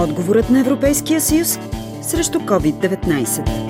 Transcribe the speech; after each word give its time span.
Отговорът 0.00 0.50
на 0.50 0.60
Европейския 0.60 1.20
съюз 1.20 1.58
срещу 2.02 2.38
COVID-19. 2.38 3.68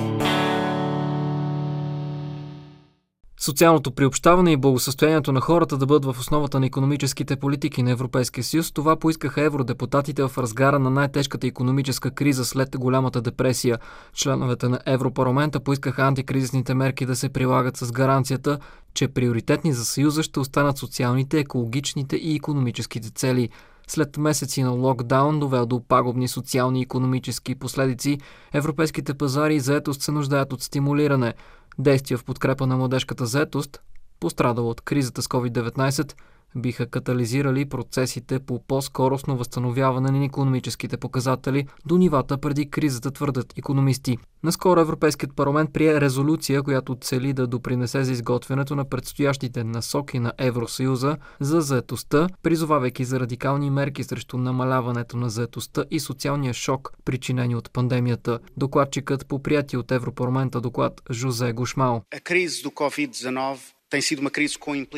Социалното 3.39 3.91
приобщаване 3.91 4.51
и 4.51 4.57
благосъстоянието 4.57 5.31
на 5.31 5.41
хората 5.41 5.77
да 5.77 5.85
бъдат 5.85 6.15
в 6.15 6.19
основата 6.19 6.59
на 6.59 6.65
економическите 6.65 7.35
политики 7.35 7.83
на 7.83 7.91
Европейския 7.91 8.43
съюз, 8.43 8.71
това 8.71 8.95
поискаха 8.95 9.41
евродепутатите 9.41 10.23
в 10.23 10.37
разгара 10.37 10.79
на 10.79 10.89
най-тежката 10.89 11.47
економическа 11.47 12.11
криза 12.11 12.45
след 12.45 12.77
голямата 12.77 13.21
депресия. 13.21 13.77
Членовете 14.13 14.67
на 14.67 14.79
Европарламента 14.85 15.59
поискаха 15.59 16.01
антикризисните 16.01 16.73
мерки 16.73 17.05
да 17.05 17.15
се 17.15 17.29
прилагат 17.29 17.77
с 17.77 17.91
гаранцията, 17.91 18.59
че 18.93 19.07
приоритетни 19.07 19.73
за 19.73 19.85
Съюза 19.85 20.23
ще 20.23 20.39
останат 20.39 20.77
социалните, 20.77 21.39
екологичните 21.39 22.15
и 22.15 22.35
економическите 22.35 23.11
цели– 23.11 23.49
след 23.91 24.17
месеци 24.17 24.63
на 24.63 24.71
локдаун, 24.71 25.39
довел 25.39 25.65
до 25.65 25.79
пагубни 25.79 26.27
социални 26.27 26.79
и 26.79 26.83
економически 26.83 27.55
последици, 27.55 28.19
европейските 28.53 29.13
пазари 29.13 29.55
и 29.55 29.59
заетост 29.59 30.01
се 30.01 30.11
нуждаят 30.11 30.53
от 30.53 30.61
стимулиране. 30.61 31.33
Действия 31.79 32.17
в 32.17 32.23
подкрепа 32.23 32.67
на 32.67 32.77
младежката 32.77 33.25
заетост, 33.25 33.81
пострадала 34.19 34.69
от 34.69 34.81
кризата 34.81 35.21
с 35.21 35.27
COVID-19, 35.27 36.13
биха 36.55 36.87
катализирали 36.87 37.65
процесите 37.65 38.39
по 38.39 38.63
по-скоростно 38.67 39.37
възстановяване 39.37 40.11
на 40.11 40.25
економическите 40.25 40.97
показатели 40.97 41.67
до 41.85 41.97
нивата 41.97 42.37
преди 42.37 42.69
кризата, 42.69 43.11
твърдат 43.11 43.57
економисти. 43.57 44.17
Наскоро 44.43 44.79
Европейският 44.79 45.35
парламент 45.35 45.73
прие 45.73 46.01
резолюция, 46.01 46.63
която 46.63 46.95
цели 46.95 47.33
да 47.33 47.47
допринесе 47.47 48.03
за 48.03 48.11
изготвянето 48.11 48.75
на 48.75 48.89
предстоящите 48.89 49.63
насоки 49.63 50.19
на 50.19 50.33
Евросъюза 50.37 51.17
за 51.39 51.61
заетостта, 51.61 52.27
призовавайки 52.43 53.05
за 53.05 53.19
радикални 53.19 53.69
мерки 53.69 54.03
срещу 54.03 54.37
намаляването 54.37 55.17
на 55.17 55.29
заетостта 55.29 55.85
и 55.91 55.99
социалния 55.99 56.53
шок, 56.53 56.91
причинени 57.05 57.55
от 57.55 57.73
пандемията. 57.73 58.39
Докладчикът 58.57 59.27
по 59.27 59.43
прияти 59.43 59.77
от 59.77 59.91
Европарламента 59.91 60.61
доклад 60.61 61.01
Жозе 61.11 61.53
Гушмал. 61.53 62.03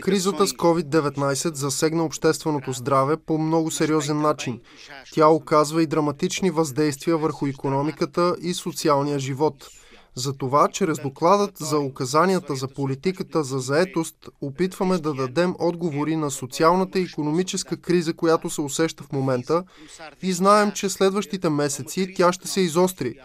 Кризата 0.01 0.47
с 0.47 0.53
COVID-19 0.53 1.53
засегна 1.53 2.03
общественото 2.03 2.73
здраве 2.73 3.17
по 3.17 3.37
много 3.37 3.71
сериозен 3.71 4.21
начин. 4.21 4.59
Тя 5.13 5.27
оказва 5.27 5.83
и 5.83 5.87
драматични 5.87 6.51
въздействия 6.51 7.17
върху 7.17 7.47
економиката 7.47 8.35
и 8.41 8.53
социалния 8.53 9.19
живот. 9.19 9.67
Затова, 10.15 10.67
чрез 10.67 10.97
докладът 10.97 11.57
за 11.57 11.79
указанията 11.79 12.55
за 12.55 12.67
политиката 12.67 13.43
за 13.43 13.59
заетост, 13.59 14.15
опитваме 14.41 14.97
да 14.97 15.13
дадем 15.13 15.55
отговори 15.59 16.15
на 16.15 16.31
социалната 16.31 16.99
и 16.99 17.03
економическа 17.03 17.77
криза, 17.77 18.13
която 18.13 18.49
се 18.49 18.61
усеща 18.61 19.03
в 19.03 19.11
момента 19.11 19.63
и 20.21 20.33
знаем, 20.33 20.71
че 20.71 20.89
следващите 20.89 21.49
месеци 21.49 22.13
тя 22.15 22.33
ще 22.33 22.47
се 22.47 22.61
изостри. 22.61 23.15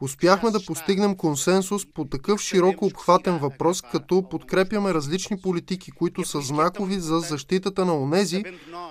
Успяхме 0.00 0.50
да 0.50 0.64
постигнем 0.66 1.16
консенсус 1.16 1.86
по 1.94 2.04
такъв 2.04 2.40
широко 2.40 2.86
обхватен 2.86 3.38
въпрос, 3.38 3.82
като 3.82 4.28
подкрепяме 4.30 4.94
различни 4.94 5.40
политики, 5.40 5.90
които 5.90 6.24
са 6.24 6.40
знакови 6.40 7.00
за 7.00 7.18
защитата 7.18 7.84
на 7.84 7.96
онези, 7.96 8.44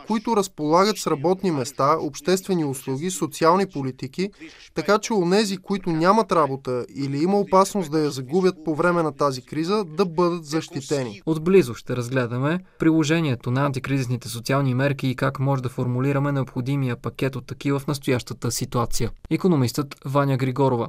които 0.08 0.38
разполагат 0.38 0.98
с 0.98 1.08
работни 1.08 1.52
места, 1.52 1.98
обществени 2.00 2.66
услуги, 2.66 3.12
социални 3.12 3.66
политики, 3.66 4.30
така 4.74 5.00
че 5.00 5.14
онези, 5.14 5.58
които 5.58 5.90
нямат 5.90 6.32
работа 6.32 6.86
или 6.96 7.24
има 7.24 7.40
опасност 7.40 7.92
да 7.92 8.00
я 8.00 8.12
загубят 8.12 8.56
по 8.66 8.76
време 8.76 9.04
на 9.04 9.12
тази 9.12 9.42
криза, 9.42 9.84
да 9.84 10.06
бъдат 10.06 10.46
защитени. 10.46 11.22
Отблизо 11.26 11.74
ще 11.74 11.96
разгледаме 11.96 12.60
приложението 12.80 13.52
на 13.52 13.66
антикризисните 13.66 14.30
социални 14.30 14.74
мерки 14.74 15.08
и 15.08 15.16
как 15.16 15.40
може 15.40 15.64
да 15.64 15.70
формулираме 15.70 16.32
необходимия 16.32 16.96
пакет 16.96 17.36
от 17.36 17.46
такива 17.46 17.80
в 17.80 17.88
настоящата 17.88 18.52
ситуация. 18.52 19.12
Економистът 19.30 19.96
Ваня 20.06 20.38
Григорова 20.38 20.88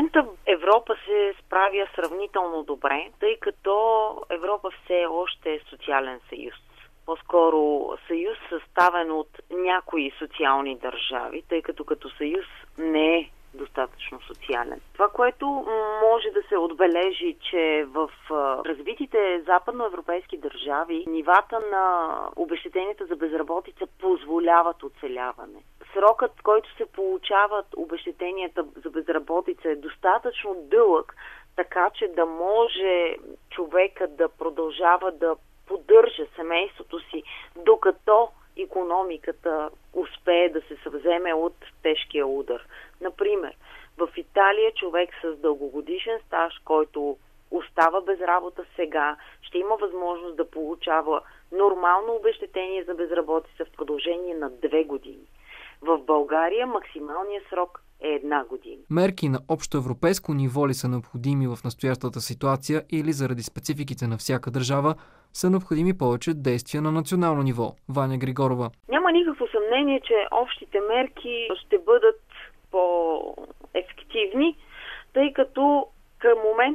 момента 0.00 0.26
Европа 0.46 0.94
се 1.04 1.34
справя 1.38 1.86
сравнително 1.94 2.62
добре, 2.62 3.10
тъй 3.20 3.36
като 3.36 3.74
Европа 4.30 4.68
все 4.84 5.06
още 5.10 5.54
е 5.54 5.60
социален 5.70 6.20
съюз. 6.28 6.54
По-скоро 7.06 7.90
съюз 8.06 8.38
съставен 8.48 9.10
от 9.10 9.28
някои 9.50 10.12
социални 10.18 10.78
държави, 10.78 11.42
тъй 11.48 11.62
като 11.62 11.84
като 11.84 12.10
съюз 12.10 12.44
не 12.78 13.16
е 13.16 13.30
достатъчно 13.54 14.20
социален. 14.20 14.80
Това, 14.92 15.08
което 15.08 15.46
може 16.02 16.30
да 16.30 16.42
се 16.48 16.56
отбележи, 16.56 17.36
че 17.50 17.84
в 17.88 18.10
развитите 18.66 19.42
западноевропейски 19.46 20.36
държави 20.36 21.04
нивата 21.08 21.60
на 21.72 22.14
обещетенията 22.36 23.06
за 23.06 23.16
безработица 23.16 23.86
позволяват 24.00 24.82
оцеляване. 24.82 25.62
Срокът, 25.94 26.42
който 26.42 26.76
се 26.76 26.86
получават 26.86 27.66
обещетенията 27.76 28.64
за 28.84 28.90
безработица 28.90 29.70
е 29.70 29.76
достатъчно 29.76 30.54
дълъг, 30.54 31.16
така 31.56 31.90
че 31.94 32.08
да 32.08 32.26
може 32.26 33.16
човека 33.50 34.08
да 34.08 34.28
продължава 34.28 35.12
да 35.12 35.36
поддържа 35.66 36.26
семейството 36.36 37.00
си, 37.00 37.22
докато 37.56 38.28
економиката 38.56 39.70
успее 39.92 40.48
да 40.48 40.60
се 40.60 40.76
съвземе 40.82 41.34
от 41.34 41.54
тежкия 41.82 42.26
удар. 42.26 42.66
Например, 43.00 43.54
в 43.98 44.08
Италия 44.16 44.72
човек 44.72 45.10
с 45.22 45.36
дългогодишен 45.36 46.18
стаж, 46.26 46.54
който 46.64 47.16
остава 47.50 48.00
без 48.00 48.20
работа 48.20 48.64
сега, 48.76 49.16
ще 49.42 49.58
има 49.58 49.76
възможност 49.76 50.36
да 50.36 50.50
получава 50.50 51.20
нормално 51.52 52.14
обещетение 52.14 52.84
за 52.84 52.94
безработица 52.94 53.64
в 53.64 53.76
продължение 53.76 54.34
на 54.34 54.50
две 54.50 54.84
години. 54.84 55.26
В 55.82 55.98
България 56.06 56.66
максималният 56.66 57.44
срок 57.50 57.82
е 58.00 58.08
една 58.08 58.44
година. 58.44 58.82
Мерки 58.90 59.28
на 59.28 59.38
общо 59.48 59.76
европейско 59.76 60.34
ниво 60.34 60.68
ли 60.68 60.74
са 60.74 60.88
необходими 60.88 61.46
в 61.46 61.58
настоящата 61.64 62.20
ситуация 62.20 62.82
или 62.92 63.12
заради 63.12 63.42
спецификите 63.42 64.06
на 64.06 64.16
всяка 64.16 64.50
държава 64.50 64.94
са 65.32 65.50
необходими 65.50 65.98
повече 65.98 66.34
действия 66.34 66.82
на 66.82 66.92
национално 66.92 67.42
ниво? 67.42 67.74
Ваня 67.88 68.18
Григорова. 68.18 68.70
Няма 68.88 69.12
никакво 69.12 69.46
съмнение, 69.46 70.00
че 70.00 70.14
общите 70.30 70.80
мерки 70.80 71.48
ще 71.64 71.78
бъдат 71.78 72.22
по-ефективни, 72.70 74.56
тъй 75.12 75.32
като 75.32 75.86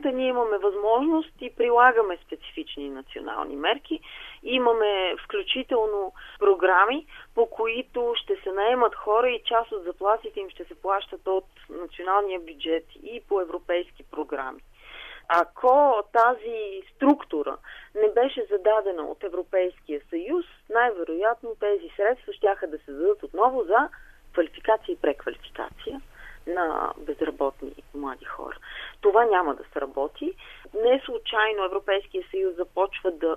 момента 0.05 0.17
ние 0.17 0.27
имаме 0.27 0.57
възможност 0.57 1.33
и 1.41 1.55
прилагаме 1.57 2.17
специфични 2.25 2.89
национални 2.89 3.55
мерки. 3.55 3.99
Имаме 4.43 5.15
включително 5.25 6.13
програми, 6.39 7.07
по 7.35 7.45
които 7.49 8.13
ще 8.15 8.35
се 8.43 8.51
наемат 8.51 8.95
хора 8.95 9.29
и 9.29 9.43
част 9.45 9.71
от 9.71 9.83
заплатите 9.83 10.39
им 10.39 10.49
ще 10.49 10.65
се 10.65 10.75
плащат 10.81 11.27
от 11.27 11.45
националния 11.69 12.39
бюджет 12.39 12.85
и 13.03 13.21
по 13.27 13.41
европейски 13.41 14.03
програми. 14.11 14.61
Ако 15.27 16.03
тази 16.13 16.81
структура 16.95 17.57
не 17.95 18.09
беше 18.09 18.47
зададена 18.51 19.03
от 19.03 19.23
Европейския 19.23 20.01
съюз, 20.09 20.45
най-вероятно 20.69 21.55
тези 21.59 21.89
средства 21.95 22.33
ще 22.33 22.67
да 22.67 22.77
се 22.77 22.91
дадат 22.91 23.23
отново 23.23 23.63
за 23.63 23.89
квалификация 24.33 24.93
и 24.93 25.01
преквалификация 25.01 26.01
на 26.47 26.93
безработни. 26.97 27.74
Това 29.15 29.25
няма 29.25 29.55
да 29.55 29.63
се 29.63 29.81
работи. 29.81 30.33
Не 30.73 31.01
случайно 31.05 31.65
Европейския 31.65 32.23
съюз 32.31 32.55
започва 32.55 33.11
да 33.11 33.35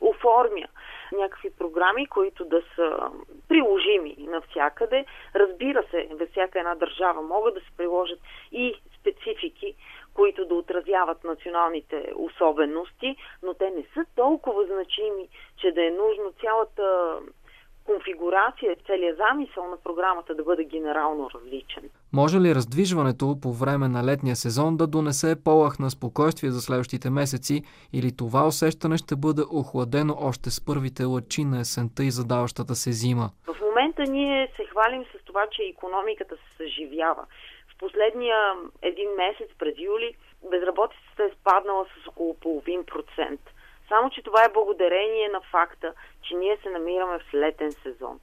оформя 0.00 0.66
някакви 1.12 1.50
програми, 1.58 2.06
които 2.06 2.44
да 2.44 2.62
са 2.74 3.10
приложими 3.48 4.16
навсякъде. 4.18 5.04
Разбира 5.34 5.84
се, 5.90 6.08
във 6.10 6.28
всяка 6.28 6.58
една 6.58 6.74
държава 6.74 7.22
могат 7.22 7.54
да 7.54 7.60
се 7.60 7.76
приложат 7.76 8.18
и 8.52 8.74
специфики, 9.00 9.74
които 10.14 10.44
да 10.44 10.54
отразяват 10.54 11.24
националните 11.24 12.12
особености, 12.16 13.16
но 13.42 13.54
те 13.54 13.70
не 13.70 13.84
са 13.94 14.04
толкова 14.16 14.64
значими, 14.64 15.28
че 15.56 15.72
да 15.72 15.86
е 15.86 15.90
нужно 15.90 16.32
цялата 16.40 17.18
конфигурация, 17.84 18.76
целият 18.86 19.16
замисъл 19.16 19.64
на 19.70 19.76
програмата 19.76 20.34
да 20.34 20.44
бъде 20.44 20.64
генерално 20.64 21.30
различен. 21.34 21.90
Може 22.12 22.40
ли 22.40 22.54
раздвижването 22.54 23.36
по 23.42 23.52
време 23.52 23.88
на 23.88 24.04
летния 24.04 24.36
сезон 24.36 24.76
да 24.76 24.86
донесе 24.86 25.44
полах 25.44 25.78
на 25.78 25.90
спокойствие 25.90 26.50
за 26.50 26.60
следващите 26.60 27.10
месеци 27.10 27.62
или 27.92 28.16
това 28.16 28.46
усещане 28.46 28.96
ще 28.96 29.16
бъде 29.16 29.42
охладено 29.52 30.16
още 30.20 30.50
с 30.50 30.64
първите 30.64 31.04
лъчи 31.04 31.44
на 31.44 31.60
есента 31.60 32.04
и 32.04 32.10
задаващата 32.10 32.74
се 32.74 32.92
зима? 32.92 33.30
В 33.46 33.60
момента 33.60 34.02
ние 34.02 34.48
се 34.56 34.64
хвалим 34.64 35.04
с 35.04 35.24
това, 35.24 35.46
че 35.50 35.62
економиката 35.62 36.36
се 36.36 36.56
съживява. 36.56 37.24
В 37.74 37.78
последния 37.78 38.36
един 38.82 39.10
месец 39.16 39.50
през 39.58 39.74
юли 39.78 40.14
безработицата 40.50 41.24
е 41.24 41.34
спаднала 41.40 41.84
с 41.84 42.08
около 42.08 42.34
половин 42.34 42.84
процент. 42.84 43.40
Само, 43.94 44.10
че 44.10 44.22
това 44.22 44.44
е 44.44 44.52
благодарение 44.52 45.28
на 45.28 45.40
факта, 45.40 45.94
че 46.22 46.34
ние 46.34 46.56
се 46.56 46.70
намираме 46.70 47.18
в 47.18 47.34
летен 47.34 47.72
сезон. 47.72 48.20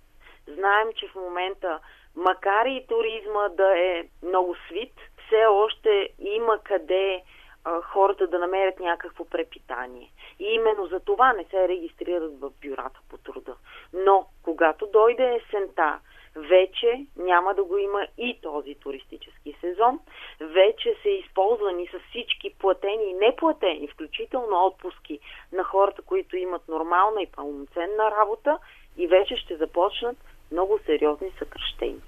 Знаем, 0.48 0.88
че 0.96 1.08
в 1.08 1.16
момента, 1.16 1.80
макар 2.16 2.66
и 2.66 2.86
туризма 2.88 3.50
да 3.50 3.78
е 3.78 4.04
много 4.24 4.56
свит, 4.68 4.94
все 5.26 5.46
още 5.46 6.10
има 6.20 6.60
къде 6.64 7.24
а, 7.64 7.82
хората 7.82 8.28
да 8.28 8.40
намерят 8.40 8.80
някакво 8.80 9.26
препитание. 9.26 10.12
И 10.40 10.46
именно 10.46 10.88
за 10.88 11.00
това 11.00 11.34
не 11.34 11.44
се 11.44 11.68
регистрират 11.68 12.40
в 12.40 12.52
бюрата 12.62 13.00
по 13.10 13.18
труда. 13.18 13.56
Но, 13.94 14.26
когато 14.44 14.88
дойде 14.88 15.36
есента, 15.36 16.00
вече 16.36 17.06
няма 17.16 17.54
да 17.54 17.64
го 17.64 17.78
има 17.78 18.08
и 18.18 18.40
този 18.42 18.76
туристически 18.76 19.41
сезон. 19.62 20.00
Вече 20.40 20.96
са 21.02 21.10
използвани 21.10 21.88
с 21.88 22.00
всички 22.10 22.54
платени 22.60 23.04
и 23.04 23.14
неплатени, 23.14 23.88
включително 23.88 24.66
отпуски 24.66 25.20
на 25.52 25.64
хората, 25.64 26.02
които 26.02 26.38
имат 26.38 26.68
нормална 26.68 27.22
и 27.22 27.32
пълноценна 27.32 28.12
работа 28.12 28.60
и 28.98 29.08
вече 29.08 29.36
ще 29.38 29.56
започнат 29.56 30.18
много 30.52 30.80
сериозни 30.86 31.32
съкръщения. 31.40 32.02